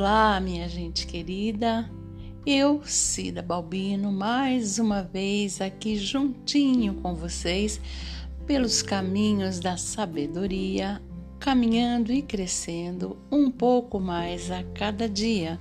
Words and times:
Olá, 0.00 0.38
minha 0.38 0.68
gente 0.68 1.08
querida. 1.08 1.90
Eu, 2.46 2.80
Cida 2.84 3.42
Balbino, 3.42 4.12
mais 4.12 4.78
uma 4.78 5.02
vez 5.02 5.60
aqui 5.60 5.96
juntinho 5.96 6.94
com 6.94 7.16
vocês 7.16 7.80
pelos 8.46 8.80
caminhos 8.80 9.58
da 9.58 9.76
sabedoria, 9.76 11.02
caminhando 11.40 12.12
e 12.12 12.22
crescendo 12.22 13.16
um 13.28 13.50
pouco 13.50 13.98
mais 13.98 14.52
a 14.52 14.62
cada 14.62 15.08
dia. 15.08 15.58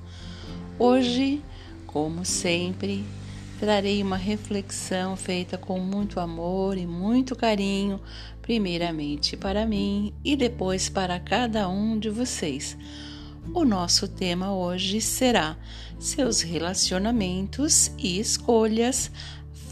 Hoje, 0.77 1.41
como 1.87 2.23
sempre, 2.23 3.03
trarei 3.59 4.03
uma 4.03 4.17
reflexão 4.17 5.17
feita 5.17 5.57
com 5.57 5.79
muito 5.79 6.19
amor 6.19 6.77
e 6.77 6.85
muito 6.85 7.35
carinho, 7.35 7.99
primeiramente 8.39 9.35
para 9.35 9.65
mim 9.65 10.13
e 10.23 10.35
depois 10.35 10.89
para 10.89 11.19
cada 11.19 11.67
um 11.67 11.97
de 11.97 12.11
vocês. 12.11 12.77
O 13.53 13.63
nosso 13.65 14.07
tema 14.07 14.53
hoje 14.53 15.01
será: 15.01 15.57
Seus 15.99 16.41
relacionamentos 16.41 17.91
e 17.97 18.19
escolhas 18.19 19.11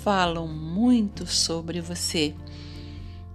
falam 0.03 0.47
muito 0.47 1.25
sobre 1.25 1.81
você. 1.81 2.33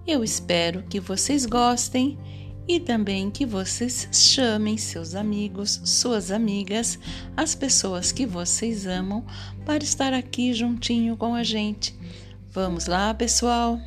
Eu 0.07 0.25
espero 0.25 0.83
que 0.85 0.99
vocês 1.01 1.47
gostem 1.47 2.19
e 2.67 2.79
também 2.79 3.31
que 3.31 3.45
vocês 3.45 4.09
chamem 4.13 4.77
seus 4.77 5.15
amigos, 5.15 5.81
suas 5.85 6.31
amigas, 6.31 6.99
as 7.37 7.55
pessoas 7.55 8.13
que 8.13 8.25
vocês 8.25 8.87
amam 8.87 9.25
para 9.65 9.83
estar 9.83 10.13
aqui 10.13 10.55
juntinho 10.55 11.17
com 11.17 11.35
a 11.35 11.43
gente. 11.43 11.95
Vamos 12.53 12.87
lá, 12.87 13.13
pessoal? 13.13 13.79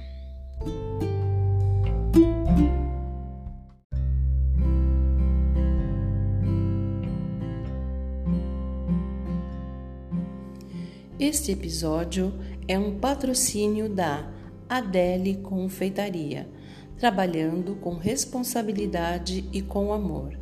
Este 11.26 11.54
episódio 11.54 12.34
é 12.68 12.78
um 12.78 13.00
patrocínio 13.00 13.88
da 13.88 14.30
Adele 14.68 15.38
Confeitaria 15.38 16.50
trabalhando 16.98 17.78
com 17.78 17.96
responsabilidade 17.96 19.48
e 19.54 19.62
com 19.62 19.94
amor, 19.94 20.38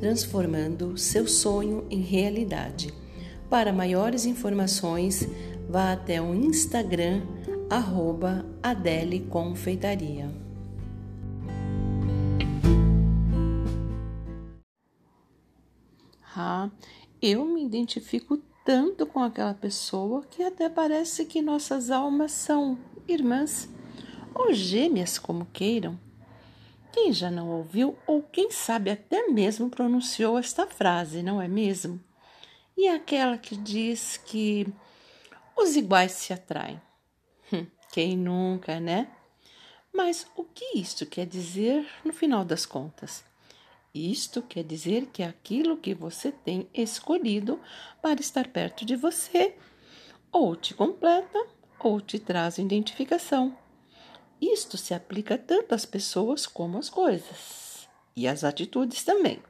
transformando 0.00 0.98
seu 0.98 1.28
sonho 1.28 1.86
em 1.88 2.00
realidade. 2.00 2.92
Para 3.48 3.72
maiores 3.72 4.26
informações, 4.26 5.28
vá 5.68 5.92
até 5.92 6.20
o 6.20 6.34
Instagram 6.34 7.22
arroba 7.70 8.44
Adele 8.60 9.20
Confeitaria. 9.30 10.28
Ah, 16.36 16.68
eu 17.22 17.44
me 17.44 17.64
identifico 17.64 18.42
tanto 18.66 19.06
com 19.06 19.22
aquela 19.22 19.54
pessoa 19.54 20.24
que 20.28 20.42
até 20.42 20.68
parece 20.68 21.24
que 21.24 21.40
nossas 21.40 21.88
almas 21.88 22.32
são 22.32 22.76
irmãs 23.06 23.68
ou 24.34 24.52
gêmeas, 24.52 25.20
como 25.20 25.46
queiram. 25.46 25.96
Quem 26.92 27.12
já 27.12 27.30
não 27.30 27.48
ouviu, 27.48 27.96
ou 28.08 28.20
quem 28.20 28.50
sabe 28.50 28.90
até 28.90 29.28
mesmo 29.28 29.70
pronunciou 29.70 30.36
esta 30.36 30.66
frase, 30.66 31.22
não 31.22 31.40
é 31.40 31.46
mesmo? 31.46 32.02
E 32.76 32.88
aquela 32.88 33.38
que 33.38 33.56
diz 33.56 34.16
que 34.16 34.66
os 35.56 35.76
iguais 35.76 36.12
se 36.12 36.32
atraem. 36.32 36.82
Hum, 37.52 37.66
quem 37.92 38.16
nunca, 38.16 38.80
né? 38.80 39.08
Mas 39.94 40.26
o 40.34 40.42
que 40.42 40.76
isto 40.76 41.06
quer 41.06 41.24
dizer 41.24 41.86
no 42.04 42.12
final 42.12 42.44
das 42.44 42.66
contas? 42.66 43.24
Isto 43.96 44.42
quer 44.42 44.62
dizer 44.62 45.06
que 45.06 45.22
aquilo 45.22 45.78
que 45.78 45.94
você 45.94 46.30
tem 46.30 46.68
escolhido 46.74 47.58
para 48.02 48.20
estar 48.20 48.46
perto 48.48 48.84
de 48.84 48.94
você 48.94 49.56
ou 50.30 50.54
te 50.54 50.74
completa 50.74 51.46
ou 51.78 51.98
te 52.00 52.18
traz 52.18 52.58
identificação. 52.58 53.56
Isto 54.38 54.76
se 54.76 54.92
aplica 54.92 55.38
tanto 55.38 55.74
às 55.74 55.86
pessoas 55.86 56.46
como 56.46 56.76
às 56.76 56.90
coisas 56.90 57.88
e 58.14 58.28
às 58.28 58.44
atitudes 58.44 59.02
também. 59.02 59.42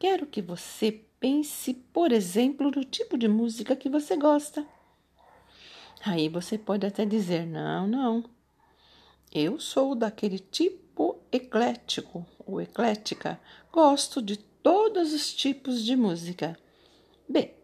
Quero 0.00 0.26
que 0.26 0.42
você 0.42 1.04
pense, 1.20 1.74
por 1.92 2.10
exemplo, 2.10 2.72
no 2.74 2.84
tipo 2.84 3.16
de 3.16 3.28
música 3.28 3.76
que 3.76 3.88
você 3.88 4.16
gosta. 4.16 4.66
Aí 6.04 6.28
você 6.28 6.58
pode 6.58 6.84
até 6.86 7.04
dizer: 7.04 7.46
não, 7.46 7.86
não, 7.86 8.24
eu 9.32 9.60
sou 9.60 9.94
daquele 9.94 10.38
tipo 10.38 11.20
eclético 11.30 12.26
ou 12.44 12.60
eclética, 12.60 13.40
gosto 13.72 14.20
de 14.20 14.36
todos 14.36 15.12
os 15.12 15.32
tipos 15.32 15.84
de 15.84 15.94
música. 15.94 16.58
Bem, 17.28 17.54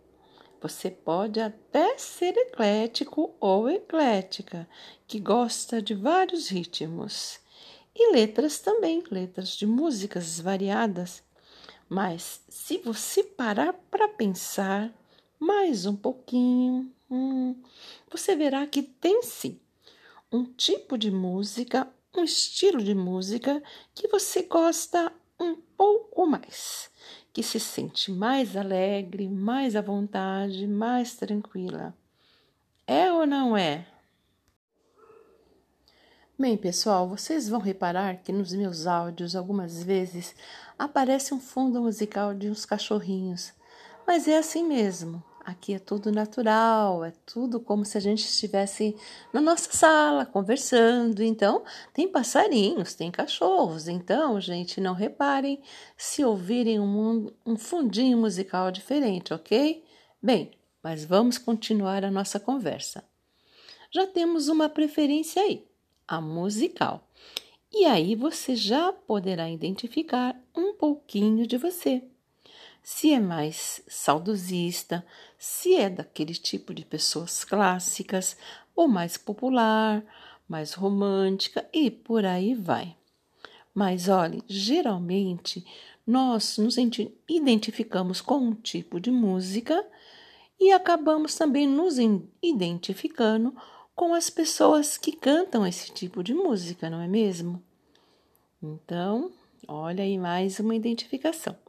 você 0.60 0.90
pode 0.90 1.40
até 1.40 1.98
ser 1.98 2.36
eclético 2.36 3.34
ou 3.40 3.68
eclética, 3.68 4.68
que 5.08 5.18
gosta 5.18 5.82
de 5.82 5.92
vários 5.92 6.48
ritmos. 6.48 7.40
E 7.94 8.12
letras 8.12 8.60
também, 8.60 9.02
letras 9.10 9.56
de 9.56 9.66
músicas 9.66 10.38
variadas. 10.38 11.22
Mas 11.88 12.42
se 12.48 12.78
você 12.78 13.24
parar 13.24 13.72
para 13.90 14.08
pensar 14.08 14.92
mais 15.38 15.84
um 15.84 15.96
pouquinho, 15.96 16.92
hum, 17.10 17.60
você 18.10 18.36
verá 18.36 18.66
que 18.66 18.82
tem 18.82 19.22
sim 19.22 19.58
um 20.36 20.44
tipo 20.44 20.98
de 20.98 21.10
música, 21.10 21.88
um 22.14 22.22
estilo 22.22 22.82
de 22.82 22.94
música 22.94 23.62
que 23.94 24.06
você 24.08 24.42
gosta 24.42 25.12
um 25.40 25.56
pouco 25.76 26.26
mais 26.26 26.90
que 27.32 27.42
se 27.42 27.60
sente 27.60 28.10
mais 28.10 28.56
alegre, 28.56 29.28
mais 29.28 29.76
à 29.76 29.82
vontade, 29.82 30.66
mais 30.66 31.16
tranquila. 31.16 31.94
É 32.86 33.12
ou 33.12 33.26
não 33.26 33.54
é? 33.54 33.86
Bem, 36.38 36.56
pessoal, 36.56 37.08
vocês 37.08 37.46
vão 37.46 37.60
reparar 37.60 38.22
que 38.22 38.32
nos 38.32 38.52
meus 38.52 38.86
áudios 38.86 39.36
algumas 39.36 39.82
vezes 39.82 40.34
aparece 40.78 41.34
um 41.34 41.40
fundo 41.40 41.82
musical 41.82 42.34
de 42.34 42.48
uns 42.48 42.64
cachorrinhos, 42.64 43.52
mas 44.06 44.26
é 44.26 44.38
assim 44.38 44.66
mesmo. 44.66 45.22
Aqui 45.46 45.74
é 45.74 45.78
tudo 45.78 46.10
natural, 46.10 47.04
é 47.04 47.12
tudo 47.24 47.60
como 47.60 47.84
se 47.84 47.96
a 47.96 48.00
gente 48.00 48.24
estivesse 48.24 48.96
na 49.32 49.40
nossa 49.40 49.70
sala 49.70 50.26
conversando. 50.26 51.22
Então, 51.22 51.62
tem 51.94 52.08
passarinhos, 52.08 52.94
tem 52.94 53.12
cachorros. 53.12 53.86
Então, 53.86 54.40
gente, 54.40 54.80
não 54.80 54.92
reparem 54.92 55.62
se 55.96 56.24
ouvirem 56.24 56.80
um, 56.80 57.30
um 57.46 57.56
fundinho 57.56 58.18
musical 58.18 58.72
diferente, 58.72 59.32
ok? 59.32 59.84
Bem, 60.20 60.50
mas 60.82 61.04
vamos 61.04 61.38
continuar 61.38 62.04
a 62.04 62.10
nossa 62.10 62.40
conversa. 62.40 63.04
Já 63.92 64.04
temos 64.04 64.48
uma 64.48 64.68
preferência 64.68 65.40
aí, 65.40 65.64
a 66.08 66.20
musical. 66.20 67.08
E 67.72 67.84
aí 67.84 68.16
você 68.16 68.56
já 68.56 68.92
poderá 68.92 69.48
identificar 69.48 70.36
um 70.56 70.74
pouquinho 70.74 71.46
de 71.46 71.56
você 71.56 72.02
se 72.88 73.12
é 73.12 73.18
mais 73.18 73.82
saudosista, 73.88 75.04
se 75.36 75.74
é 75.74 75.90
daquele 75.90 76.34
tipo 76.34 76.72
de 76.72 76.84
pessoas 76.84 77.42
clássicas 77.42 78.36
ou 78.76 78.86
mais 78.86 79.16
popular, 79.16 80.04
mais 80.48 80.72
romântica 80.72 81.68
e 81.72 81.90
por 81.90 82.24
aí 82.24 82.54
vai. 82.54 82.96
Mas 83.74 84.06
olhe, 84.06 84.40
geralmente 84.46 85.66
nós 86.06 86.58
nos 86.58 86.76
identificamos 87.28 88.20
com 88.20 88.36
um 88.36 88.54
tipo 88.54 89.00
de 89.00 89.10
música 89.10 89.84
e 90.60 90.70
acabamos 90.70 91.34
também 91.34 91.66
nos 91.66 91.96
identificando 92.40 93.52
com 93.96 94.14
as 94.14 94.30
pessoas 94.30 94.96
que 94.96 95.10
cantam 95.10 95.66
esse 95.66 95.90
tipo 95.90 96.22
de 96.22 96.32
música, 96.32 96.88
não 96.88 97.00
é 97.00 97.08
mesmo? 97.08 97.60
Então, 98.62 99.32
olha 99.66 100.04
aí 100.04 100.16
mais 100.16 100.60
uma 100.60 100.76
identificação. 100.76 101.65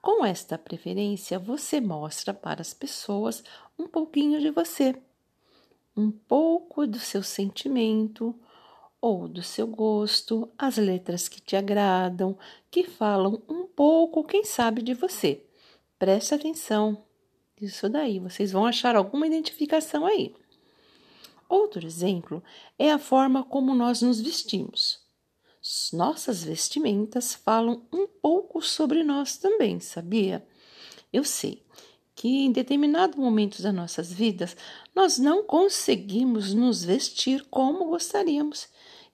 Com 0.00 0.24
esta 0.24 0.56
preferência, 0.56 1.38
você 1.38 1.80
mostra 1.80 2.32
para 2.32 2.62
as 2.62 2.72
pessoas 2.72 3.44
um 3.78 3.86
pouquinho 3.86 4.40
de 4.40 4.50
você, 4.50 4.94
um 5.94 6.10
pouco 6.10 6.86
do 6.86 6.98
seu 6.98 7.22
sentimento 7.22 8.34
ou 9.00 9.28
do 9.28 9.42
seu 9.42 9.66
gosto, 9.66 10.48
as 10.56 10.76
letras 10.78 11.28
que 11.28 11.40
te 11.40 11.54
agradam, 11.54 12.38
que 12.70 12.84
falam 12.84 13.42
um 13.48 13.66
pouco, 13.66 14.24
quem 14.24 14.44
sabe, 14.44 14.82
de 14.82 14.94
você. 14.94 15.44
Preste 15.98 16.34
atenção. 16.34 17.04
Isso 17.60 17.88
daí, 17.88 18.18
vocês 18.18 18.52
vão 18.52 18.64
achar 18.64 18.96
alguma 18.96 19.26
identificação 19.26 20.06
aí. 20.06 20.34
Outro 21.46 21.84
exemplo 21.84 22.42
é 22.78 22.90
a 22.90 22.98
forma 22.98 23.44
como 23.44 23.74
nós 23.74 24.00
nos 24.00 24.20
vestimos. 24.20 25.09
Nossas 25.92 26.42
vestimentas 26.42 27.34
falam 27.34 27.82
um 27.92 28.06
pouco 28.06 28.60
sobre 28.60 29.04
nós 29.04 29.36
também, 29.36 29.78
sabia? 29.78 30.44
Eu 31.12 31.24
sei 31.24 31.62
que 32.14 32.28
em 32.28 32.52
determinado 32.52 33.18
momento 33.18 33.62
das 33.62 33.74
nossas 33.74 34.12
vidas 34.12 34.56
nós 34.94 35.18
não 35.18 35.44
conseguimos 35.44 36.52
nos 36.52 36.84
vestir 36.84 37.46
como 37.50 37.86
gostaríamos 37.86 38.68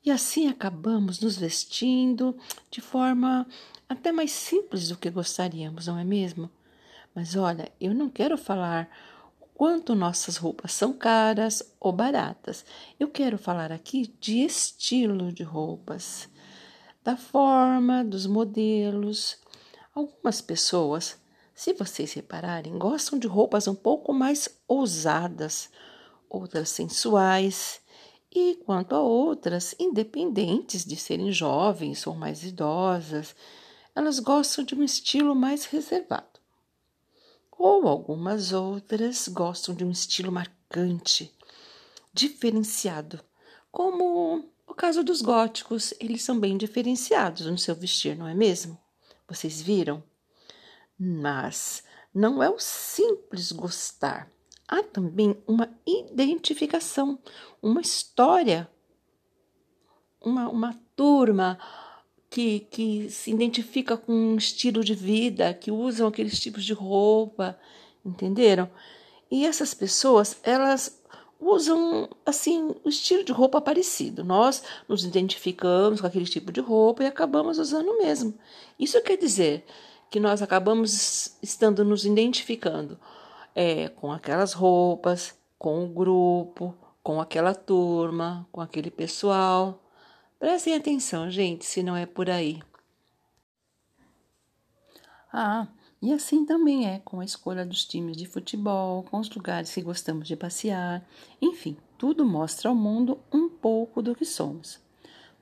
e 0.05 0.11
assim 0.11 0.49
acabamos 0.49 1.21
nos 1.21 1.37
vestindo 1.37 2.37
de 2.71 2.81
forma 2.81 3.47
até 3.89 4.11
mais 4.11 4.33
simples 4.33 4.89
do 4.89 4.97
que 4.97 5.11
gostaríamos, 5.11 5.87
não 5.87 5.99
é 5.99 6.05
mesmo? 6.05 6.51
Mas 7.15 7.37
olha, 7.37 7.71
eu 7.81 7.95
não 7.95 8.09
quero 8.09 8.39
falar 8.39 8.91
quanto 9.55 9.95
nossas 9.95 10.37
roupas 10.37 10.73
são 10.73 10.93
caras 10.93 11.75
ou 11.81 11.93
baratas. 11.93 12.65
Eu 13.01 13.09
quero 13.09 13.39
falar 13.39 13.73
aqui 13.73 14.13
de 14.21 14.45
estilo 14.45 15.33
de 15.33 15.43
roupas, 15.43 16.29
da 17.07 17.17
forma, 17.17 18.03
dos 18.05 18.27
modelos. 18.27 19.39
Algumas 19.95 20.41
pessoas, 20.41 21.17
se 21.55 21.73
vocês 21.73 22.13
repararem, 22.15 22.77
gostam 22.77 23.17
de 23.17 23.29
roupas 23.29 23.69
um 23.69 23.77
pouco 23.77 24.13
mais 24.13 24.49
ousadas, 24.67 25.71
outras 26.29 26.69
sensuais, 26.69 27.81
e 28.35 28.57
quanto 28.67 28.97
a 28.97 29.01
outras, 29.01 29.73
independentes 29.79 30.85
de 30.85 30.97
serem 30.97 31.31
jovens 31.31 32.05
ou 32.09 32.15
mais 32.17 32.43
idosas, 32.43 33.37
elas 33.95 34.19
gostam 34.19 34.65
de 34.65 34.75
um 34.75 34.83
estilo 34.83 35.33
mais 35.33 35.65
reservado 35.65 36.37
ou 37.59 37.89
algumas 37.89 38.53
outras 38.53 39.29
gostam 39.29 39.75
de 39.75 39.83
um 39.83 39.91
estilo 39.91 40.31
marcante, 40.31 41.33
diferenciado, 42.13 43.19
como 43.73 44.51
caso 44.77 45.03
dos 45.03 45.23
góticos, 45.23 45.93
eles 45.99 46.23
são 46.23 46.39
bem 46.39 46.57
diferenciados 46.57 47.47
no 47.47 47.59
seu 47.59 47.75
vestir, 47.75 48.17
não 48.17 48.29
é 48.29 48.35
mesmo? 48.35 48.79
Vocês 49.29 49.61
viram? 49.61 50.03
Mas 50.99 51.83
não 52.15 52.43
é 52.43 52.49
o 52.49 52.59
simples 52.59 53.51
gostar. 53.53 54.31
Há 54.69 54.83
também 54.83 55.37
uma 55.47 55.69
identificação, 55.87 57.19
uma 57.63 57.81
história, 57.81 58.69
uma, 60.21 60.49
uma 60.49 60.79
turma, 60.95 61.59
que, 62.29 62.61
que 62.71 63.11
se 63.11 63.31
identifica 63.31 63.97
com 63.97 64.13
um 64.13 64.37
estilo 64.37 64.85
de 64.85 64.95
vida, 64.95 65.55
que 65.55 65.71
usam 65.71 66.09
aqueles 66.09 66.39
tipos 66.39 66.65
de 66.65 66.73
roupa, 66.73 67.59
entenderam? 68.05 68.71
E 69.31 69.47
essas 69.47 69.73
pessoas, 69.73 70.39
elas 70.43 71.03
usam 71.41 72.09
assim 72.25 72.75
o 72.85 72.89
estilo 72.89 73.25
de 73.25 73.33
roupa 73.33 73.61
parecido. 73.61 74.25
Nós 74.25 74.63
nos 74.89 75.05
identificamos 75.05 76.01
com 76.01 76.07
aquele 76.07 76.25
tipo 76.25 76.51
de 76.51 76.61
roupa 76.61 77.03
e 77.03 77.07
acabamos 77.07 77.59
usando 77.59 77.89
o 77.89 77.99
mesmo. 77.99 78.35
Isso 78.79 79.01
quer 79.03 79.17
dizer 79.17 79.65
que 80.11 80.21
nós 80.21 80.43
acabamos 80.43 81.37
estando 81.43 81.85
nos 81.85 82.05
identificando 82.05 82.99
é, 83.55 83.89
com 83.89 84.13
aquelas 84.13 84.53
roupas, 84.53 85.35
com 85.59 85.85
o 85.85 85.89
grupo, 85.89 86.75
com 87.03 87.21
aquela 87.21 87.55
turma, 87.55 88.47
com 88.53 88.61
aquele 88.61 88.91
pessoal. 88.91 89.83
Prestem 90.39 90.75
atenção, 90.75 91.31
gente, 91.31 91.65
se 91.65 91.83
não 91.83 91.97
é 91.97 92.07
por 92.07 92.29
aí. 92.29 92.63
Ah, 95.33 95.67
e 96.01 96.13
assim 96.13 96.45
também 96.45 96.89
é 96.89 96.99
com 96.99 97.21
a 97.21 97.25
escolha 97.25 97.65
dos 97.65 97.85
times 97.85 98.17
de 98.17 98.27
futebol, 98.27 99.03
com 99.05 99.19
os 99.19 99.31
lugares 99.31 99.73
que 99.73 99.81
gostamos 99.81 100.29
de 100.29 100.37
passear, 100.37 101.07
enfim, 101.41 101.77
tudo 101.97 102.25
mostra 102.25 102.69
ao 102.69 102.75
mundo 102.75 103.19
um 103.33 103.49
pouco 103.49 104.03
do 104.03 104.15
que 104.15 104.25
somos. 104.25 104.79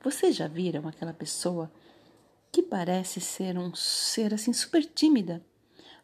Vocês 0.03 0.35
já 0.35 0.47
viram 0.47 0.87
aquela 0.87 1.13
pessoa 1.13 1.69
que 2.51 2.61
parece 2.61 3.19
ser 3.19 3.57
um 3.57 3.75
ser 3.75 4.33
assim 4.33 4.53
super 4.53 4.85
tímida, 4.85 5.43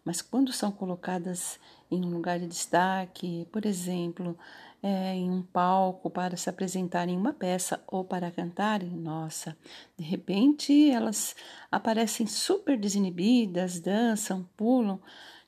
mas 0.03 0.21
quando 0.21 0.51
são 0.51 0.71
colocadas 0.71 1.59
em 1.89 2.03
um 2.03 2.09
lugar 2.09 2.39
de 2.39 2.47
destaque, 2.47 3.47
por 3.51 3.65
exemplo, 3.65 4.37
é, 4.83 5.13
em 5.13 5.29
um 5.29 5.43
palco 5.43 6.09
para 6.09 6.35
se 6.35 6.49
apresentar 6.49 7.07
em 7.07 7.15
uma 7.15 7.33
peça 7.33 7.83
ou 7.87 8.03
para 8.03 8.31
cantarem, 8.31 8.89
nossa, 8.89 9.55
de 9.97 10.03
repente 10.03 10.89
elas 10.89 11.35
aparecem 11.71 12.25
super 12.25 12.77
desinibidas, 12.77 13.79
dançam, 13.79 14.47
pulam, 14.57 14.99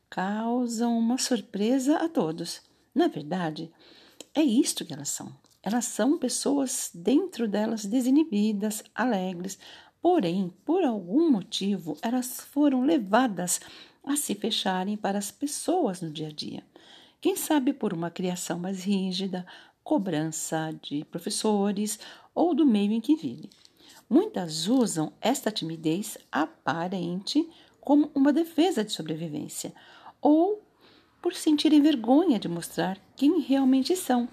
causam 0.10 0.98
uma 0.98 1.18
surpresa 1.18 1.98
a 1.98 2.08
todos. 2.08 2.62
Na 2.94 3.08
verdade, 3.08 3.72
é 4.36 4.42
isto 4.42 4.86
que 4.86 4.94
elas 4.94 5.10
são. 5.10 5.36
Elas 5.64 5.86
são 5.86 6.20
pessoas 6.20 6.92
dentro 6.94 7.48
delas 7.48 7.86
desinibidas, 7.86 8.84
alegres, 8.94 9.58
porém, 10.02 10.54
por 10.66 10.84
algum 10.84 11.32
motivo, 11.32 11.98
elas 12.02 12.42
foram 12.42 12.84
levadas 12.84 13.62
a 14.04 14.18
se 14.18 14.36
fecharem 14.36 14.98
para 14.98 15.18
as 15.18 15.32
pessoas 15.32 16.02
no 16.02 16.12
dia 16.12 16.28
a 16.28 16.32
dia. 16.32 16.64
Quem 17.24 17.38
sabe 17.38 17.72
por 17.72 17.94
uma 17.94 18.12
criação 18.12 18.60
mais 18.60 18.84
rígida, 18.84 19.46
cobrança 19.82 20.78
de 20.82 21.06
professores 21.06 21.98
ou 22.36 22.54
do 22.54 22.66
meio 22.66 22.92
em 22.92 23.00
que 23.00 23.16
vive. 23.16 23.50
Muitas 24.10 24.68
usam 24.68 25.14
esta 25.22 25.50
timidez 25.50 26.18
aparente 26.30 27.50
como 27.80 28.12
uma 28.14 28.34
defesa 28.34 28.84
de 28.84 28.92
sobrevivência 28.92 29.74
ou 30.22 30.62
por 31.22 31.34
sentirem 31.34 31.82
vergonha 31.82 32.38
de 32.38 32.50
mostrar 32.50 33.00
quem 33.16 33.40
realmente 33.40 33.96
são. 33.96 34.28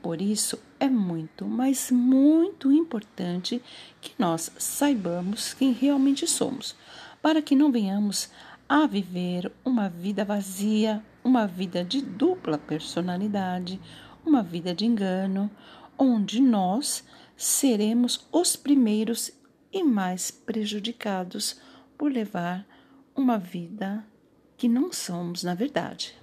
Por 0.00 0.22
isso, 0.22 0.60
é 0.78 0.88
muito, 0.88 1.44
mas 1.44 1.90
muito 1.90 2.70
importante 2.70 3.60
que 4.00 4.12
nós 4.16 4.52
saibamos 4.56 5.54
quem 5.54 5.72
realmente 5.72 6.24
somos, 6.24 6.76
para 7.20 7.42
que 7.42 7.56
não 7.56 7.72
venhamos 7.72 8.30
a 8.68 8.86
viver 8.86 9.50
uma 9.64 9.88
vida 9.88 10.24
vazia, 10.24 11.02
uma 11.28 11.46
vida 11.46 11.84
de 11.84 12.00
dupla 12.00 12.56
personalidade, 12.56 13.78
uma 14.24 14.42
vida 14.42 14.74
de 14.74 14.86
engano, 14.86 15.50
onde 15.98 16.40
nós 16.40 17.04
seremos 17.36 18.26
os 18.32 18.56
primeiros 18.56 19.30
e 19.70 19.82
mais 19.82 20.30
prejudicados 20.30 21.60
por 21.98 22.10
levar 22.10 22.66
uma 23.14 23.38
vida 23.38 24.02
que 24.56 24.66
não 24.66 24.90
somos 24.90 25.42
na 25.42 25.54
verdade. 25.54 26.14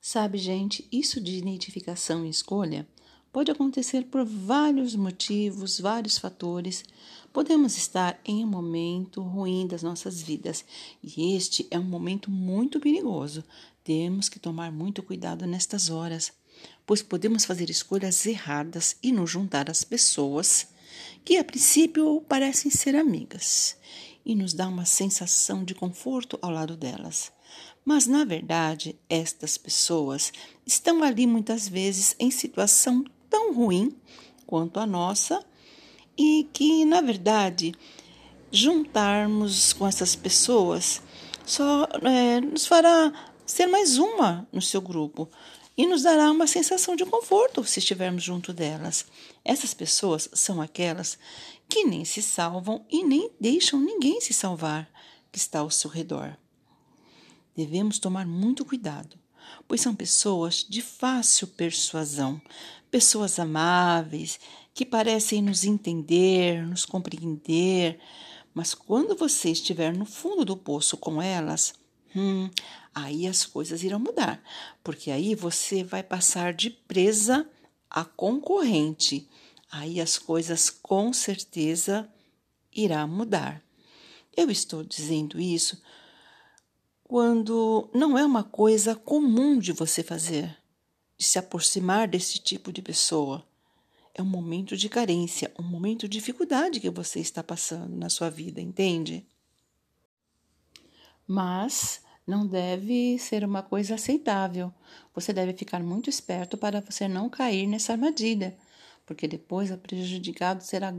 Sabe, 0.00 0.38
gente, 0.38 0.88
isso 0.90 1.20
de 1.20 1.36
identificação 1.36 2.24
e 2.24 2.30
escolha 2.30 2.88
pode 3.32 3.50
acontecer 3.50 4.04
por 4.04 4.24
vários 4.24 4.94
motivos, 4.96 5.80
vários 5.80 6.18
fatores. 6.18 6.84
Podemos 7.32 7.76
estar 7.76 8.20
em 8.24 8.44
um 8.44 8.48
momento 8.48 9.22
ruim 9.22 9.66
das 9.66 9.82
nossas 9.82 10.20
vidas 10.20 10.64
e 11.02 11.36
este 11.36 11.66
é 11.70 11.78
um 11.78 11.84
momento 11.84 12.30
muito 12.30 12.80
perigoso. 12.80 13.44
Temos 13.84 14.28
que 14.28 14.40
tomar 14.40 14.72
muito 14.72 15.02
cuidado 15.02 15.46
nestas 15.46 15.90
horas, 15.90 16.32
pois 16.84 17.02
podemos 17.02 17.44
fazer 17.44 17.70
escolhas 17.70 18.26
erradas 18.26 18.96
e 19.02 19.12
nos 19.12 19.30
juntar 19.30 19.70
às 19.70 19.84
pessoas 19.84 20.66
que 21.24 21.36
a 21.36 21.44
princípio 21.44 22.20
parecem 22.28 22.70
ser 22.70 22.96
amigas 22.96 23.76
e 24.24 24.34
nos 24.34 24.52
dá 24.52 24.68
uma 24.68 24.84
sensação 24.84 25.64
de 25.64 25.74
conforto 25.74 26.38
ao 26.42 26.50
lado 26.50 26.76
delas. 26.76 27.32
Mas, 27.84 28.06
na 28.06 28.24
verdade, 28.24 28.98
estas 29.08 29.56
pessoas 29.56 30.32
estão 30.66 31.02
ali 31.02 31.26
muitas 31.26 31.68
vezes 31.68 32.14
em 32.18 32.30
situação 32.30 33.04
tão 33.30 33.54
ruim 33.54 33.96
quanto 34.46 34.80
a 34.80 34.86
nossa 34.86 35.42
e 36.18 36.48
que, 36.52 36.84
na 36.84 37.00
verdade, 37.00 37.72
juntarmos 38.50 39.72
com 39.72 39.86
essas 39.86 40.16
pessoas 40.16 41.00
só 41.46 41.88
é, 42.02 42.40
nos 42.40 42.66
fará 42.66 43.12
ser 43.46 43.66
mais 43.66 43.96
uma 43.96 44.46
no 44.52 44.60
seu 44.60 44.80
grupo 44.80 45.28
e 45.76 45.86
nos 45.86 46.02
dará 46.02 46.30
uma 46.30 46.46
sensação 46.46 46.94
de 46.94 47.06
conforto 47.06 47.64
se 47.64 47.78
estivermos 47.78 48.22
junto 48.22 48.52
delas. 48.52 49.06
Essas 49.44 49.72
pessoas 49.72 50.28
são 50.32 50.60
aquelas 50.60 51.18
que 51.68 51.84
nem 51.84 52.04
se 52.04 52.20
salvam 52.20 52.84
e 52.90 53.02
nem 53.04 53.30
deixam 53.40 53.80
ninguém 53.80 54.20
se 54.20 54.34
salvar 54.34 54.90
que 55.32 55.38
está 55.38 55.60
ao 55.60 55.70
seu 55.70 55.88
redor. 55.88 56.36
Devemos 57.56 57.98
tomar 57.98 58.26
muito 58.26 58.64
cuidado, 58.64 59.18
pois 59.66 59.80
são 59.80 59.94
pessoas 59.94 60.64
de 60.68 60.82
fácil 60.82 61.46
persuasão, 61.46 62.40
pessoas 62.90 63.38
amáveis 63.38 64.38
que 64.74 64.84
parecem 64.84 65.42
nos 65.42 65.64
entender, 65.64 66.66
nos 66.66 66.84
compreender, 66.84 67.98
mas 68.54 68.74
quando 68.74 69.16
você 69.16 69.50
estiver 69.50 69.96
no 69.96 70.04
fundo 70.04 70.44
do 70.44 70.56
poço 70.56 70.96
com 70.96 71.20
elas, 71.20 71.74
hum, 72.14 72.50
aí 72.94 73.26
as 73.26 73.44
coisas 73.46 73.82
irão 73.82 73.98
mudar, 73.98 74.42
porque 74.82 75.10
aí 75.10 75.34
você 75.34 75.84
vai 75.84 76.02
passar 76.02 76.52
de 76.52 76.70
presa 76.70 77.48
a 77.88 78.04
concorrente. 78.04 79.28
Aí 79.70 80.00
as 80.00 80.18
coisas 80.18 80.70
com 80.70 81.12
certeza 81.12 82.08
irá 82.74 83.06
mudar. 83.06 83.62
Eu 84.36 84.50
estou 84.50 84.82
dizendo 84.82 85.40
isso 85.40 85.80
quando 87.10 87.90
não 87.92 88.16
é 88.16 88.24
uma 88.24 88.44
coisa 88.44 88.94
comum 88.94 89.58
de 89.58 89.72
você 89.72 90.00
fazer 90.00 90.56
de 91.18 91.24
se 91.24 91.40
aproximar 91.40 92.06
desse 92.06 92.38
tipo 92.38 92.72
de 92.72 92.80
pessoa. 92.80 93.44
É 94.14 94.22
um 94.22 94.26
momento 94.26 94.76
de 94.76 94.88
carência, 94.88 95.52
um 95.58 95.62
momento 95.64 96.08
de 96.08 96.18
dificuldade 96.18 96.78
que 96.78 96.88
você 96.88 97.18
está 97.18 97.42
passando 97.42 97.96
na 97.96 98.08
sua 98.08 98.30
vida, 98.30 98.60
entende? 98.60 99.26
Mas 101.26 102.00
não 102.24 102.46
deve 102.46 103.18
ser 103.18 103.44
uma 103.44 103.60
coisa 103.64 103.96
aceitável. 103.96 104.72
Você 105.12 105.32
deve 105.32 105.52
ficar 105.54 105.82
muito 105.82 106.08
esperto 106.08 106.56
para 106.56 106.80
você 106.80 107.08
não 107.08 107.28
cair 107.28 107.66
nessa 107.66 107.90
armadilha, 107.92 108.56
porque 109.04 109.26
depois 109.26 109.68
o 109.72 109.76
prejudicado 109.76 110.62
será 110.62 110.94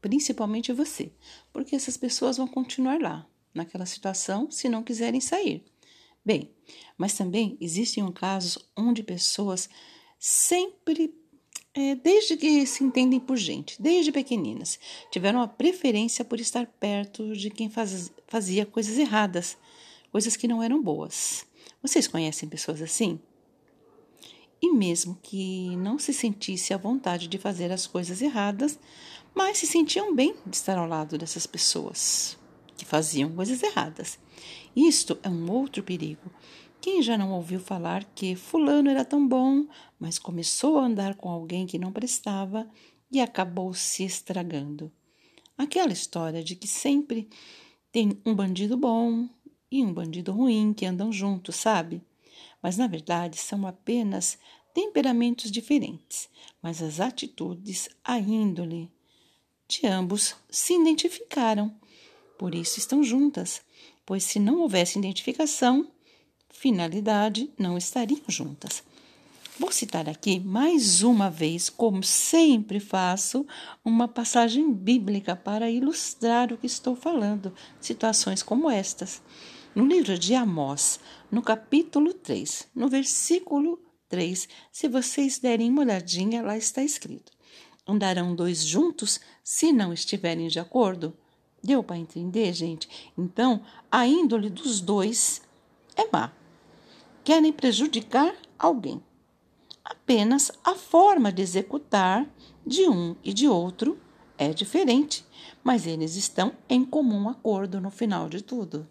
principalmente 0.00 0.72
você, 0.72 1.12
porque 1.52 1.76
essas 1.76 1.98
pessoas 1.98 2.38
vão 2.38 2.48
continuar 2.48 2.98
lá. 2.98 3.29
Naquela 3.54 3.86
situação 3.86 4.50
se 4.50 4.68
não 4.68 4.82
quiserem 4.82 5.20
sair. 5.20 5.64
Bem, 6.24 6.50
mas 6.96 7.14
também 7.14 7.56
existem 7.60 8.06
casos 8.12 8.58
onde 8.76 9.02
pessoas 9.02 9.68
sempre, 10.18 11.14
é, 11.72 11.94
desde 11.94 12.36
que 12.36 12.66
se 12.66 12.84
entendem 12.84 13.18
por 13.18 13.36
gente, 13.36 13.80
desde 13.80 14.12
pequeninas, 14.12 14.78
tiveram 15.10 15.40
a 15.40 15.48
preferência 15.48 16.24
por 16.24 16.38
estar 16.38 16.66
perto 16.66 17.34
de 17.34 17.48
quem 17.48 17.70
faz, 17.70 18.12
fazia 18.28 18.66
coisas 18.66 18.98
erradas, 18.98 19.56
coisas 20.12 20.36
que 20.36 20.46
não 20.46 20.62
eram 20.62 20.82
boas. 20.82 21.46
Vocês 21.82 22.06
conhecem 22.06 22.48
pessoas 22.48 22.82
assim? 22.82 23.18
E 24.60 24.70
mesmo 24.70 25.18
que 25.22 25.74
não 25.76 25.98
se 25.98 26.12
sentisse 26.12 26.74
à 26.74 26.76
vontade 26.76 27.28
de 27.28 27.38
fazer 27.38 27.72
as 27.72 27.86
coisas 27.86 28.20
erradas, 28.20 28.78
mas 29.34 29.56
se 29.56 29.66
sentiam 29.66 30.14
bem 30.14 30.34
de 30.46 30.54
estar 30.54 30.76
ao 30.76 30.86
lado 30.86 31.16
dessas 31.16 31.46
pessoas 31.46 32.38
que 32.80 32.86
faziam 32.86 33.30
coisas 33.30 33.62
erradas. 33.62 34.18
Isto 34.74 35.18
é 35.22 35.28
um 35.28 35.50
outro 35.50 35.82
perigo. 35.82 36.32
Quem 36.80 37.02
já 37.02 37.18
não 37.18 37.32
ouviu 37.32 37.60
falar 37.60 38.04
que 38.14 38.34
Fulano 38.34 38.88
era 38.88 39.04
tão 39.04 39.28
bom, 39.28 39.66
mas 39.98 40.18
começou 40.18 40.78
a 40.78 40.86
andar 40.86 41.14
com 41.14 41.28
alguém 41.28 41.66
que 41.66 41.78
não 41.78 41.92
prestava 41.92 42.66
e 43.12 43.20
acabou 43.20 43.74
se 43.74 44.02
estragando? 44.02 44.90
Aquela 45.58 45.92
história 45.92 46.42
de 46.42 46.56
que 46.56 46.66
sempre 46.66 47.28
tem 47.92 48.18
um 48.24 48.34
bandido 48.34 48.78
bom 48.78 49.28
e 49.70 49.84
um 49.84 49.92
bandido 49.92 50.32
ruim 50.32 50.72
que 50.72 50.86
andam 50.86 51.12
juntos, 51.12 51.56
sabe? 51.56 52.00
Mas 52.62 52.78
na 52.78 52.86
verdade 52.86 53.36
são 53.36 53.66
apenas 53.66 54.38
temperamentos 54.72 55.50
diferentes, 55.50 56.30
mas 56.62 56.80
as 56.80 56.98
atitudes, 56.98 57.90
a 58.02 58.18
índole 58.18 58.90
de 59.68 59.86
ambos 59.86 60.34
se 60.48 60.72
identificaram. 60.72 61.78
Por 62.40 62.54
isso 62.54 62.78
estão 62.78 63.04
juntas 63.04 63.60
pois 64.10 64.24
se 64.24 64.40
não 64.40 64.58
houvesse 64.62 64.98
identificação, 64.98 65.86
finalidade, 66.48 67.48
não 67.56 67.78
estariam 67.78 68.24
juntas. 68.26 68.82
Vou 69.56 69.70
citar 69.70 70.08
aqui 70.08 70.40
mais 70.40 71.04
uma 71.04 71.30
vez, 71.30 71.70
como 71.70 72.02
sempre 72.02 72.80
faço, 72.80 73.46
uma 73.84 74.08
passagem 74.08 74.72
bíblica 74.72 75.36
para 75.36 75.70
ilustrar 75.70 76.52
o 76.52 76.56
que 76.56 76.66
estou 76.66 76.96
falando, 76.96 77.54
situações 77.80 78.42
como 78.42 78.68
estas. 78.68 79.22
No 79.74 79.86
livro 79.86 80.18
de 80.18 80.34
Amós, 80.34 80.98
no 81.30 81.42
capítulo 81.42 82.12
3, 82.12 82.66
no 82.74 82.88
versículo 82.88 83.78
3, 84.08 84.48
se 84.72 84.88
vocês 84.88 85.38
derem 85.38 85.70
uma 85.70 85.82
olhadinha, 85.82 86.42
lá 86.42 86.56
está 86.56 86.82
escrito: 86.82 87.30
Andarão 87.86 88.34
dois 88.34 88.64
juntos 88.64 89.20
se 89.44 89.72
não 89.72 89.92
estiverem 89.92 90.48
de 90.48 90.58
acordo? 90.58 91.16
Deu 91.62 91.82
para 91.82 91.98
entender, 91.98 92.52
gente? 92.52 93.12
Então, 93.16 93.62
a 93.90 94.06
índole 94.06 94.48
dos 94.48 94.80
dois 94.80 95.42
é 95.94 96.08
má. 96.10 96.32
Querem 97.22 97.52
prejudicar 97.52 98.34
alguém. 98.58 99.02
Apenas 99.84 100.50
a 100.64 100.74
forma 100.74 101.30
de 101.30 101.42
executar 101.42 102.26
de 102.66 102.88
um 102.88 103.14
e 103.22 103.32
de 103.32 103.48
outro 103.48 103.98
é 104.38 104.54
diferente, 104.54 105.24
mas 105.62 105.86
eles 105.86 106.16
estão 106.16 106.52
em 106.68 106.84
comum 106.84 107.28
acordo 107.28 107.80
no 107.80 107.90
final 107.90 108.28
de 108.28 108.42
tudo. 108.42 108.88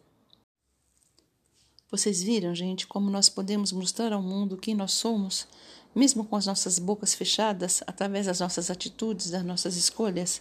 Vocês 1.91 2.21
viram, 2.21 2.53
gente, 2.53 2.85
como 2.85 3.09
nós 3.09 3.29
podemos 3.29 3.71
mostrar 3.71 4.13
ao 4.13 4.21
mundo 4.21 4.57
quem 4.57 4.75
nós 4.75 4.91
somos, 4.91 5.47
mesmo 5.95 6.23
com 6.23 6.35
as 6.35 6.45
nossas 6.45 6.77
bocas 6.77 7.15
fechadas, 7.15 7.81
através 7.87 8.27
das 8.27 8.39
nossas 8.39 8.69
atitudes, 8.69 9.31
das 9.31 9.43
nossas 9.43 9.75
escolhas? 9.75 10.39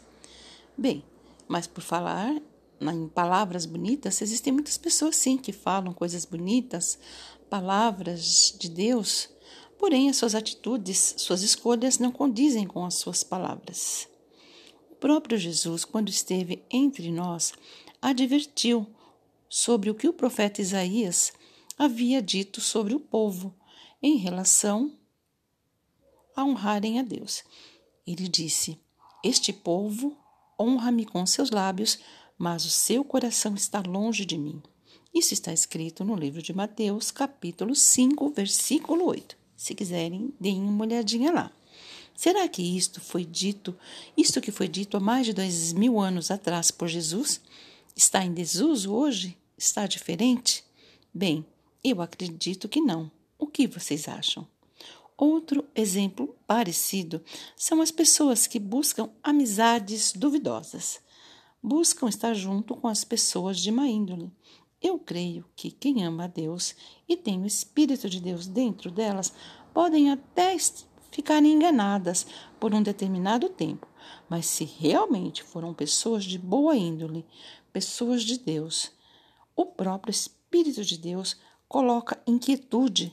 Bem, 0.76 1.02
mas 1.48 1.66
por 1.66 1.82
falar 1.82 2.40
em 2.80 3.08
palavras 3.08 3.66
bonitas, 3.66 4.22
existem 4.22 4.52
muitas 4.52 4.78
pessoas 4.78 5.16
sim 5.16 5.36
que 5.36 5.52
falam 5.52 5.92
coisas 5.92 6.24
bonitas, 6.24 6.98
palavras 7.50 8.54
de 8.56 8.68
Deus, 8.68 9.28
porém 9.78 10.08
as 10.08 10.16
suas 10.16 10.34
atitudes, 10.34 11.14
suas 11.16 11.42
escolhas 11.42 11.98
não 11.98 12.12
condizem 12.12 12.66
com 12.66 12.84
as 12.84 12.94
suas 12.94 13.24
palavras. 13.24 14.08
O 14.90 14.94
próprio 14.94 15.38
Jesus, 15.38 15.84
quando 15.84 16.08
esteve 16.08 16.62
entre 16.70 17.10
nós, 17.10 17.52
advertiu 18.00 18.86
sobre 19.48 19.90
o 19.90 19.94
que 19.94 20.08
o 20.08 20.12
profeta 20.12 20.60
Isaías 20.60 21.32
havia 21.78 22.20
dito 22.20 22.60
sobre 22.60 22.94
o 22.94 23.00
povo 23.00 23.54
em 24.02 24.16
relação 24.16 24.92
a 26.36 26.44
honrarem 26.44 26.98
a 26.98 27.02
Deus. 27.02 27.42
Ele 28.06 28.28
disse: 28.28 28.78
Este 29.24 29.52
povo 29.52 30.16
honra-me 30.58 31.04
com 31.04 31.24
seus 31.24 31.50
lábios, 31.50 31.98
mas 32.36 32.64
o 32.64 32.70
seu 32.70 33.04
coração 33.04 33.54
está 33.54 33.80
longe 33.80 34.24
de 34.24 34.36
mim. 34.36 34.62
Isso 35.14 35.32
está 35.34 35.52
escrito 35.52 36.04
no 36.04 36.14
livro 36.14 36.42
de 36.42 36.52
Mateus, 36.52 37.10
capítulo 37.10 37.74
5, 37.74 38.30
versículo 38.30 39.06
8. 39.06 39.36
Se 39.56 39.74
quiserem, 39.74 40.32
deem 40.38 40.62
uma 40.62 40.84
olhadinha 40.84 41.32
lá. 41.32 41.50
Será 42.14 42.48
que 42.48 42.62
isto 42.62 43.00
foi 43.00 43.24
dito, 43.24 43.76
isto 44.16 44.40
que 44.40 44.50
foi 44.50 44.68
dito 44.68 44.96
há 44.96 45.00
mais 45.00 45.26
de 45.26 45.32
dois 45.32 45.72
mil 45.72 46.00
anos 46.00 46.30
atrás 46.30 46.70
por 46.70 46.88
Jesus, 46.88 47.40
está 47.94 48.24
em 48.24 48.32
desuso 48.32 48.92
hoje? 48.92 49.36
Está 49.56 49.86
diferente? 49.86 50.64
Bem, 51.14 51.44
eu 51.82 52.02
acredito 52.02 52.68
que 52.68 52.80
não. 52.80 53.10
O 53.38 53.46
que 53.46 53.66
vocês 53.66 54.08
acham? 54.08 54.46
Outro 55.18 55.64
exemplo 55.74 56.36
parecido 56.46 57.20
são 57.56 57.80
as 57.80 57.90
pessoas 57.90 58.46
que 58.46 58.60
buscam 58.60 59.10
amizades 59.20 60.12
duvidosas. 60.12 61.00
Buscam 61.60 62.08
estar 62.08 62.34
junto 62.34 62.76
com 62.76 62.86
as 62.86 63.02
pessoas 63.02 63.58
de 63.58 63.72
má 63.72 63.88
índole. 63.88 64.30
Eu 64.80 64.96
creio 64.96 65.44
que 65.56 65.72
quem 65.72 66.06
ama 66.06 66.24
a 66.24 66.28
Deus 66.28 66.72
e 67.08 67.16
tem 67.16 67.42
o 67.42 67.46
Espírito 67.46 68.08
de 68.08 68.20
Deus 68.20 68.46
dentro 68.46 68.92
delas 68.92 69.32
podem 69.74 70.08
até 70.08 70.56
ficar 71.10 71.44
enganadas 71.44 72.24
por 72.60 72.72
um 72.72 72.80
determinado 72.80 73.48
tempo, 73.48 73.88
mas 74.28 74.46
se 74.46 74.64
realmente 74.64 75.42
foram 75.42 75.74
pessoas 75.74 76.22
de 76.22 76.38
boa 76.38 76.76
índole, 76.76 77.26
pessoas 77.72 78.22
de 78.22 78.38
Deus, 78.38 78.92
o 79.56 79.66
próprio 79.66 80.12
Espírito 80.12 80.84
de 80.84 80.96
Deus 80.96 81.36
coloca 81.68 82.22
inquietude 82.24 83.12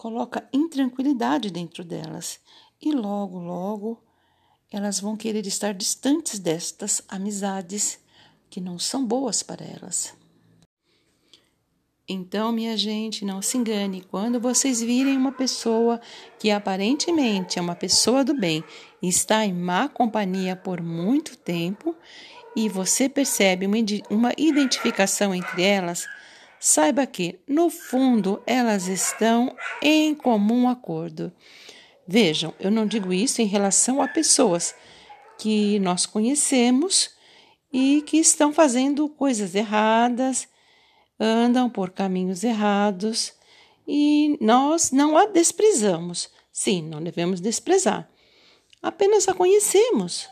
coloca 0.00 0.48
intranquilidade 0.50 1.50
dentro 1.50 1.84
delas 1.84 2.40
e 2.80 2.90
logo, 2.90 3.38
logo 3.38 4.02
elas 4.72 4.98
vão 4.98 5.14
querer 5.14 5.46
estar 5.46 5.74
distantes 5.74 6.38
destas 6.38 7.02
amizades 7.06 8.00
que 8.48 8.62
não 8.62 8.78
são 8.78 9.04
boas 9.04 9.42
para 9.42 9.62
elas. 9.62 10.14
Então, 12.08 12.50
minha 12.50 12.78
gente, 12.78 13.26
não 13.26 13.42
se 13.42 13.58
engane, 13.58 14.00
quando 14.00 14.40
vocês 14.40 14.80
virem 14.80 15.18
uma 15.18 15.32
pessoa 15.32 16.00
que 16.38 16.50
aparentemente 16.50 17.58
é 17.58 17.62
uma 17.62 17.76
pessoa 17.76 18.24
do 18.24 18.32
bem 18.32 18.64
e 19.02 19.08
está 19.08 19.44
em 19.44 19.52
má 19.52 19.86
companhia 19.86 20.56
por 20.56 20.80
muito 20.80 21.36
tempo 21.36 21.94
e 22.56 22.70
você 22.70 23.06
percebe 23.06 23.66
uma 24.08 24.32
identificação 24.38 25.34
entre 25.34 25.62
elas, 25.62 26.08
saiba 26.60 27.06
que, 27.06 27.40
no 27.48 27.70
fundo, 27.70 28.42
elas 28.46 28.86
estão 28.86 29.56
em 29.80 30.14
comum 30.14 30.68
acordo. 30.68 31.32
Vejam, 32.06 32.54
eu 32.60 32.70
não 32.70 32.86
digo 32.86 33.12
isso 33.12 33.40
em 33.40 33.46
relação 33.46 34.02
a 34.02 34.06
pessoas 34.06 34.74
que 35.38 35.78
nós 35.80 36.04
conhecemos 36.04 37.10
e 37.72 38.02
que 38.02 38.18
estão 38.18 38.52
fazendo 38.52 39.08
coisas 39.08 39.54
erradas, 39.54 40.46
andam 41.18 41.70
por 41.70 41.90
caminhos 41.90 42.44
errados 42.44 43.32
e 43.86 44.36
nós 44.40 44.90
não 44.90 45.16
a 45.16 45.26
desprezamos. 45.26 46.30
Sim, 46.52 46.82
não 46.82 47.02
devemos 47.02 47.40
desprezar. 47.40 48.10
Apenas 48.82 49.28
a 49.28 49.34
conhecemos. 49.34 50.28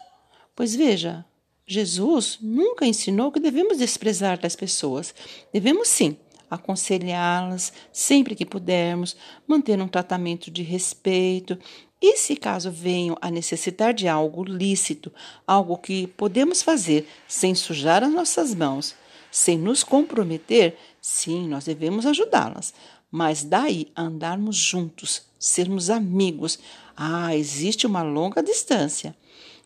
Pois 0.55 0.75
veja, 0.75 1.25
Jesus 1.69 2.39
nunca 2.41 2.87
ensinou 2.87 3.31
que 3.31 3.39
devemos 3.39 3.77
desprezar 3.77 4.39
das 4.39 4.57
pessoas. 4.57 5.15
Devemos 5.53 5.87
sim 5.87 6.17
aconselhá-las 6.51 7.75
sempre 7.93 8.35
que 8.35 8.47
pudermos, 8.47 9.15
manter 9.47 9.79
um 9.79 9.87
tratamento 9.87 10.51
de 10.51 10.63
respeito. 10.63 11.59
E 12.01 12.17
se 12.17 12.37
caso 12.37 12.71
venham 12.71 13.19
a 13.21 13.31
necessitar 13.31 13.93
de 13.93 14.09
algo 14.09 14.43
lícito, 14.45 15.13
algo 15.47 15.77
que 15.77 16.07
podemos 16.07 16.63
fazer 16.63 17.07
sem 17.27 17.55
sujar 17.55 18.03
as 18.03 18.11
nossas 18.11 18.55
mãos, 18.55 18.95
sem 19.31 19.59
nos 19.59 19.85
comprometer, 19.85 20.79
sim, 21.03 21.47
nós 21.47 21.67
devemos 21.67 22.07
ajudá-las. 22.07 22.73
Mas 23.11 23.43
daí 23.45 23.93
andarmos 23.95 24.57
juntos, 24.57 25.23
sermos 25.39 25.91
amigos, 25.91 26.59
ah, 26.97 27.37
existe 27.37 27.87
uma 27.87 28.03
longa 28.03 28.43
distância. 28.43 29.15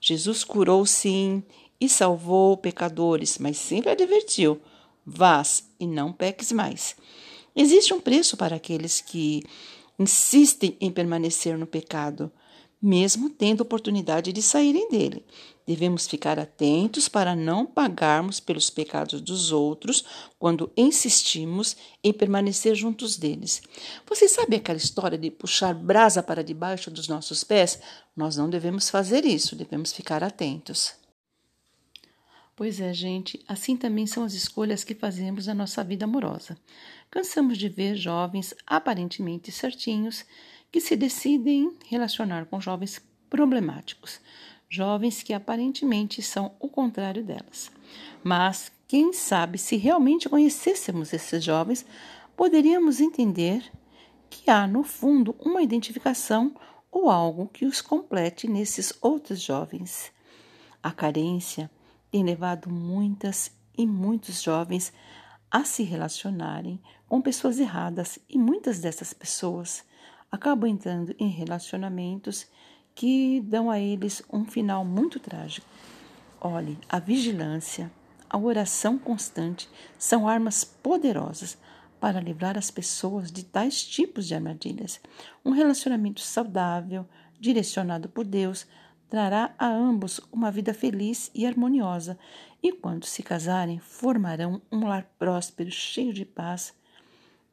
Jesus 0.01 0.43
curou 0.43 0.85
sim, 0.85 1.45
e 1.83 1.89
salvou 1.89 2.57
pecadores, 2.57 3.39
mas 3.39 3.57
sempre 3.57 3.91
advertiu: 3.91 4.61
vás 5.05 5.65
e 5.81 5.87
não 5.87 6.13
peques 6.13 6.53
mais. 6.53 6.95
Existe 7.57 7.93
um 7.93 8.01
preço 8.01 8.37
para 8.37 8.55
aqueles 8.55 9.01
que 9.01 9.43
insistem 9.99 10.77
em 10.81 10.93
permanecer 10.93 11.59
no 11.59 11.67
pecado, 11.67 12.31
mesmo 12.81 13.29
tendo 13.29 13.63
oportunidade 13.63 14.33
de 14.33 14.41
saírem 14.41 14.89
dele. 14.91 15.27
Devemos 15.67 16.07
ficar 16.07 16.39
atentos 16.39 17.09
para 17.09 17.35
não 17.35 17.67
pagarmos 17.67 18.39
pelos 18.39 18.71
pecados 18.71 19.21
dos 19.21 19.51
outros 19.51 20.05
quando 20.39 20.71
insistimos 20.77 21.77
em 22.03 22.13
permanecer 22.13 22.77
juntos 22.77 23.17
deles. 23.17 23.61
Você 24.09 24.29
sabe 24.29 24.55
aquela 24.55 24.79
história 24.79 25.19
de 25.19 25.33
puxar 25.33 25.75
brasa 25.75 26.23
para 26.23 26.45
debaixo 26.45 26.93
dos 26.93 27.09
nossos 27.09 27.43
pés? 27.43 27.81
Nós 28.17 28.37
não 28.37 28.49
devemos 28.49 28.89
fazer 28.89 29.25
isso, 29.25 29.57
devemos 29.57 29.93
ficar 29.93 30.23
atentos. 30.23 31.02
Pois 32.63 32.81
é, 32.81 32.95
gente, 32.95 33.45
assim 33.49 33.77
também 33.77 34.07
são 34.07 34.23
as 34.23 34.35
escolhas 34.35 34.85
que 34.85 34.95
fazemos 34.95 35.49
na 35.49 35.55
nossa 35.55 35.83
vida 35.83 36.05
amorosa. 36.05 36.57
Cansamos 37.11 37.59
de 37.59 37.69
ver 37.69 37.97
jovens 37.97 38.55
aparentemente 38.65 39.51
certinhos 39.51 40.25
que 40.71 40.81
se 40.81 40.95
decidem 40.95 41.77
relacionar 41.89 42.47
com 42.47 42.61
jovens 42.61 43.03
problemáticos, 43.29 44.21
jovens 44.69 45.25
que 45.25 45.35
aparentemente 45.35 46.23
são 46.23 46.55
o 46.61 46.69
contrário 46.69 47.25
delas. 47.25 47.69
Mas 48.23 48.71
quem 48.87 49.13
sabe 49.13 49.59
se 49.59 49.75
realmente 49.75 50.29
conhecêssemos 50.29 51.13
esses 51.13 51.43
jovens, 51.43 51.85
poderíamos 52.37 53.01
entender 53.01 53.73
que 54.31 54.49
há 54.49 54.69
no 54.69 54.85
fundo 54.85 55.35
uma 55.41 55.63
identificação 55.63 56.55
ou 56.93 57.11
algo 57.11 57.51
que 57.53 57.67
os 57.67 57.81
complete 57.81 58.47
nesses 58.47 58.93
outros 59.03 59.41
jovens. 59.41 60.13
A 60.81 60.93
carência 60.93 61.69
tem 62.13 62.23
levado 62.23 62.69
muitas 62.69 63.51
e 63.77 63.87
muitos 63.87 64.43
jovens 64.43 64.93
a 65.51 65.65
se 65.65 65.83
relacionarem 65.83 66.79
com 67.09 67.23
pessoas 67.23 67.59
erradas 67.59 68.19
e 68.29 68.39
muitas 68.39 68.79
dessas 68.81 69.15
pessoas 69.15 69.83
acabam 70.31 70.69
entrando 70.69 71.15
em 71.19 71.29
relacionamentos 71.29 72.47
que 72.95 73.41
dão 73.41 73.71
a 73.71 73.81
eles 73.81 74.23
um 74.31 74.45
final 74.45 74.85
muito 74.85 75.19
trágico. 75.19 75.67
Olhe, 76.39 76.79
a 76.87 76.99
vigilância, 76.99 77.91
a 78.29 78.37
oração 78.37 78.99
constante 78.99 79.69
são 79.99 80.29
armas 80.29 80.65
poderosas 80.65 81.57
para 81.99 82.21
livrar 82.21 82.59
as 82.59 82.71
pessoas 82.71 83.33
de 83.33 83.43
tais 83.43 83.83
tipos 83.83 84.27
de 84.27 84.35
armadilhas. 84.35 85.01
Um 85.43 85.53
relacionamento 85.53 86.21
saudável, 86.21 87.07
direcionado 87.41 88.09
por 88.09 88.27
Deus, 88.27 88.67
trará 89.13 89.55
a 89.59 89.69
ambos 89.69 90.23
uma 90.33 90.51
vida 90.51 90.73
feliz 90.73 91.31
e 91.35 91.45
harmoniosa, 91.45 92.19
e 92.63 92.73
quando 92.73 93.05
se 93.05 93.23
casarem, 93.23 93.79
formarão 93.79 94.63
um 94.73 94.87
lar 94.87 95.07
próspero, 95.19 95.71
cheio 95.71 96.15
de 96.15 96.25
paz, 96.25 96.75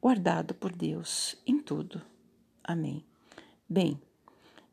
guardado 0.00 0.54
por 0.54 0.72
Deus 0.72 1.36
em 1.46 1.58
tudo. 1.58 2.00
Amém. 2.64 3.04
Bem, 3.68 4.00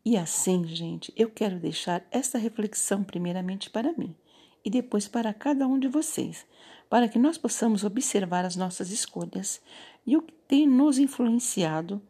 e 0.06 0.16
assim, 0.16 0.66
gente, 0.66 1.12
eu 1.18 1.30
quero 1.30 1.60
deixar 1.60 2.08
esta 2.10 2.38
reflexão 2.38 3.04
primeiramente 3.04 3.70
para 3.70 3.92
mim 3.92 4.16
e 4.64 4.70
depois 4.70 5.10
para 5.10 5.34
cada 5.34 5.68
um 5.68 5.78
de 5.78 5.90
vocês, 5.90 6.46
para 6.90 7.10
que 7.10 7.20
nós 7.20 7.38
possamos 7.38 7.84
observar 7.84 8.46
as 8.46 8.56
nossas 8.56 8.92
escolhas 8.92 9.62
e 10.06 10.16
o 10.16 10.22
que 10.22 10.34
tem 10.48 10.66
nos 10.66 10.98
influenciado 10.98 12.02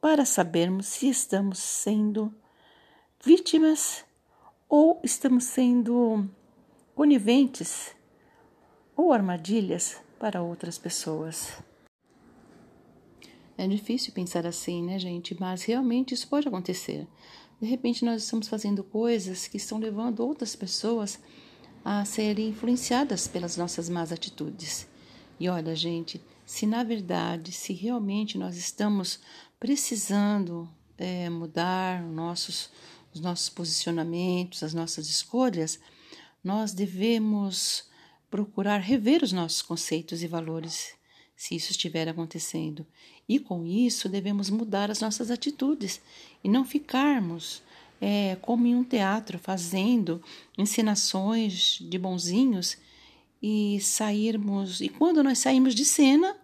para 0.00 0.24
sabermos 0.24 0.86
se 0.86 1.06
estamos 1.06 1.58
sendo 1.58 2.34
vítimas 3.26 4.04
ou 4.68 5.00
estamos 5.02 5.42
sendo 5.42 6.30
coniventes 6.94 7.92
ou 8.94 9.12
armadilhas 9.12 10.00
para 10.16 10.40
outras 10.40 10.78
pessoas. 10.78 11.58
É 13.58 13.66
difícil 13.66 14.12
pensar 14.12 14.46
assim, 14.46 14.80
né, 14.80 14.96
gente? 14.96 15.36
Mas 15.40 15.64
realmente 15.64 16.14
isso 16.14 16.28
pode 16.28 16.46
acontecer. 16.46 17.04
De 17.60 17.66
repente, 17.66 18.04
nós 18.04 18.22
estamos 18.22 18.46
fazendo 18.46 18.84
coisas 18.84 19.48
que 19.48 19.56
estão 19.56 19.78
levando 19.78 20.20
outras 20.20 20.54
pessoas 20.54 21.18
a 21.84 22.04
serem 22.04 22.50
influenciadas 22.50 23.26
pelas 23.26 23.56
nossas 23.56 23.88
más 23.88 24.12
atitudes. 24.12 24.86
E 25.40 25.48
olha, 25.48 25.74
gente, 25.74 26.22
se 26.44 26.64
na 26.64 26.84
verdade, 26.84 27.50
se 27.50 27.72
realmente 27.72 28.38
nós 28.38 28.56
estamos 28.56 29.18
precisando 29.58 30.68
é, 30.96 31.28
mudar 31.28 32.02
nossos 32.02 32.70
os 33.16 33.20
nossos 33.20 33.48
posicionamentos, 33.48 34.62
as 34.62 34.74
nossas 34.74 35.08
escolhas, 35.08 35.80
nós 36.44 36.72
devemos 36.72 37.84
procurar 38.30 38.78
rever 38.78 39.22
os 39.22 39.32
nossos 39.32 39.62
conceitos 39.62 40.22
e 40.22 40.26
valores, 40.26 40.94
se 41.34 41.54
isso 41.54 41.70
estiver 41.70 42.08
acontecendo. 42.08 42.86
E 43.26 43.38
com 43.38 43.64
isso 43.66 44.08
devemos 44.08 44.50
mudar 44.50 44.90
as 44.90 45.00
nossas 45.00 45.30
atitudes 45.30 46.00
e 46.44 46.48
não 46.48 46.64
ficarmos 46.64 47.62
é, 48.00 48.36
como 48.42 48.66
em 48.66 48.74
um 48.76 48.84
teatro 48.84 49.38
fazendo 49.38 50.22
encenações 50.56 51.78
de 51.80 51.98
bonzinhos 51.98 52.76
e 53.42 53.80
sairmos. 53.80 54.82
E 54.82 54.90
quando 54.90 55.22
nós 55.22 55.38
saímos 55.38 55.74
de 55.74 55.84
cena, 55.84 56.36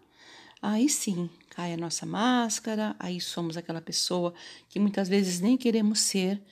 aí 0.61 0.89
sim 0.89 1.29
cai 1.53 1.75
a 1.75 1.77
nossa 1.77 2.07
máscara, 2.07 2.97
aí 2.99 3.21
somos 3.21 3.59
aquela 3.59 3.83
pessoa 3.83 4.33
que 4.71 4.81
muitas 4.81 5.07
vezes 5.07 5.39
nem 5.39 5.55
queremos 5.55 6.01
ser, 6.01 6.43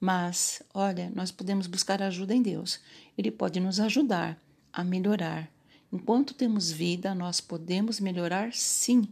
mas 0.00 0.62
olha, 0.72 1.12
nós 1.14 1.30
podemos 1.30 1.66
buscar 1.66 2.00
ajuda 2.00 2.34
em 2.34 2.40
Deus. 2.40 2.80
Ele 3.18 3.30
pode 3.30 3.60
nos 3.60 3.78
ajudar 3.78 4.42
a 4.72 4.82
melhorar. 4.82 5.52
Enquanto 5.92 6.32
temos 6.32 6.70
vida, 6.70 7.14
nós 7.14 7.38
podemos 7.38 8.00
melhorar 8.00 8.54
sim, 8.54 9.06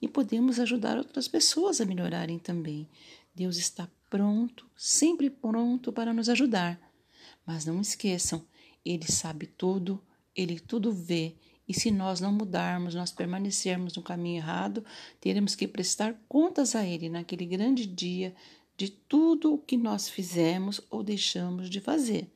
e 0.00 0.06
podemos 0.06 0.60
ajudar 0.60 0.96
outras 0.96 1.26
pessoas 1.26 1.80
a 1.80 1.84
melhorarem 1.84 2.38
também. 2.38 2.88
Deus 3.34 3.56
está 3.56 3.88
pronto, 4.08 4.64
sempre 4.76 5.28
pronto 5.28 5.92
para 5.92 6.14
nos 6.14 6.28
ajudar. 6.28 6.80
Mas 7.44 7.64
não 7.64 7.80
esqueçam, 7.80 8.46
Ele 8.84 9.10
sabe 9.10 9.46
tudo, 9.46 10.00
Ele 10.36 10.60
tudo 10.60 10.92
vê 10.92 11.34
e 11.68 11.72
se 11.72 11.90
nós 11.90 12.20
não 12.20 12.32
mudarmos, 12.32 12.94
nós 12.94 13.10
permanecermos 13.10 13.94
no 13.96 14.02
caminho 14.02 14.36
errado, 14.36 14.84
teremos 15.20 15.54
que 15.54 15.66
prestar 15.66 16.14
contas 16.28 16.74
a 16.74 16.84
Ele 16.84 17.08
naquele 17.08 17.46
grande 17.46 17.86
dia 17.86 18.34
de 18.76 18.90
tudo 18.90 19.54
o 19.54 19.58
que 19.58 19.76
nós 19.76 20.08
fizemos 20.08 20.80
ou 20.90 21.02
deixamos 21.02 21.70
de 21.70 21.80
fazer. 21.80 22.30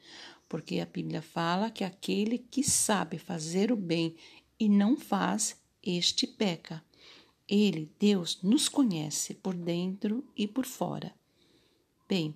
Porque 0.49 0.81
a 0.81 0.87
Bíblia 0.87 1.21
fala 1.21 1.71
que 1.71 1.85
aquele 1.85 2.39
que 2.39 2.63
sabe 2.63 3.19
fazer 3.19 3.71
o 3.71 3.77
bem 3.77 4.17
e 4.59 4.69
não 4.69 4.97
faz, 4.97 5.61
este 5.83 6.27
peca. 6.27 6.83
Ele, 7.47 7.91
Deus, 7.99 8.41
nos 8.43 8.69
conhece 8.69 9.35
por 9.35 9.55
dentro 9.55 10.25
e 10.37 10.47
por 10.47 10.65
fora. 10.65 11.15
Bem, 12.09 12.35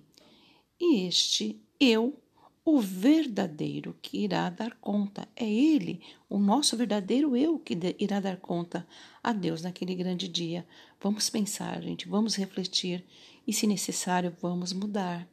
e 0.79 1.07
este 1.07 1.59
eu 1.79 2.22
o 2.65 2.79
verdadeiro 2.79 3.95
que 4.01 4.19
irá 4.19 4.49
dar 4.49 4.75
conta. 4.75 5.27
É 5.35 5.49
Ele, 5.49 6.01
o 6.29 6.37
nosso 6.37 6.77
verdadeiro 6.77 7.35
eu, 7.35 7.59
que 7.59 7.77
irá 7.99 8.19
dar 8.19 8.37
conta 8.37 8.87
a 9.21 9.33
Deus 9.33 9.61
naquele 9.61 9.93
grande 9.95 10.27
dia. 10.27 10.65
Vamos 11.01 11.29
pensar, 11.29 11.81
gente, 11.81 12.07
vamos 12.07 12.35
refletir 12.35 13.03
e, 13.45 13.51
se 13.51 13.67
necessário, 13.67 14.35
vamos 14.41 14.71
mudar, 14.71 15.27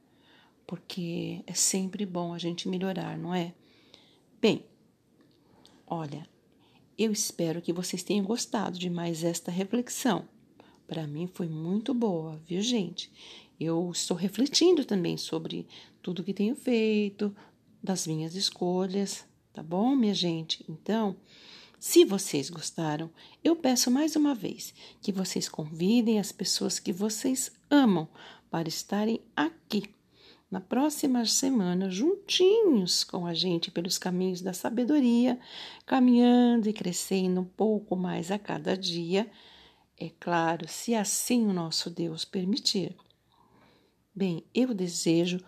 porque 0.66 1.42
é 1.46 1.54
sempre 1.54 2.04
bom 2.04 2.34
a 2.34 2.38
gente 2.38 2.68
melhorar, 2.68 3.16
não 3.16 3.32
é? 3.32 3.54
Bem, 4.40 4.64
olha, 5.86 6.26
eu 6.98 7.12
espero 7.12 7.62
que 7.62 7.72
vocês 7.72 8.02
tenham 8.02 8.24
gostado 8.24 8.78
de 8.78 8.90
mais 8.90 9.22
esta 9.22 9.50
reflexão. 9.50 10.28
Para 10.86 11.06
mim 11.06 11.28
foi 11.32 11.48
muito 11.48 11.94
boa, 11.94 12.40
viu, 12.46 12.60
gente? 12.60 13.10
Eu 13.60 13.90
estou 13.92 14.16
refletindo 14.16 14.84
também 14.84 15.16
sobre 15.16 15.66
tudo 16.02 16.24
que 16.24 16.34
tenho 16.34 16.54
feito, 16.54 17.34
das 17.82 18.06
minhas 18.06 18.34
escolhas, 18.34 19.24
tá 19.52 19.62
bom, 19.62 19.96
minha 19.96 20.14
gente? 20.14 20.64
Então, 20.68 21.16
se 21.78 22.04
vocês 22.04 22.50
gostaram, 22.50 23.10
eu 23.42 23.56
peço 23.56 23.90
mais 23.90 24.14
uma 24.14 24.34
vez 24.34 24.74
que 25.00 25.10
vocês 25.12 25.48
convidem 25.48 26.20
as 26.20 26.30
pessoas 26.30 26.78
que 26.78 26.92
vocês 26.92 27.50
amam 27.70 28.08
para 28.50 28.68
estarem 28.68 29.20
aqui 29.34 29.84
na 30.50 30.60
próxima 30.60 31.24
semana, 31.24 31.88
juntinhos 31.88 33.04
com 33.04 33.24
a 33.24 33.32
gente 33.32 33.70
pelos 33.70 33.96
caminhos 33.96 34.40
da 34.40 34.52
sabedoria, 34.52 35.38
caminhando 35.86 36.68
e 36.68 36.72
crescendo 36.72 37.40
um 37.40 37.44
pouco 37.44 37.94
mais 37.94 38.30
a 38.30 38.38
cada 38.38 38.76
dia. 38.76 39.30
É 39.96 40.10
claro, 40.18 40.66
se 40.68 40.94
assim 40.94 41.46
o 41.46 41.52
nosso 41.52 41.88
Deus 41.88 42.24
permitir. 42.24 42.96
Bem, 44.14 44.44
eu 44.52 44.74
desejo 44.74 45.40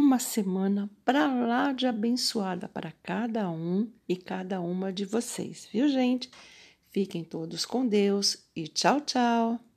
uma 0.00 0.18
semana 0.18 0.90
para 1.04 1.26
lá 1.26 1.72
de 1.72 1.86
abençoada 1.86 2.68
para 2.68 2.92
cada 3.02 3.48
um 3.50 3.88
e 4.08 4.16
cada 4.16 4.60
uma 4.60 4.92
de 4.92 5.04
vocês, 5.04 5.68
viu, 5.72 5.88
gente? 5.88 6.30
Fiquem 6.90 7.22
todos 7.22 7.64
com 7.64 7.86
Deus 7.86 8.48
e 8.56 8.66
tchau, 8.66 9.00
tchau! 9.00 9.69